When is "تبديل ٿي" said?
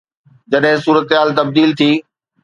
1.39-1.91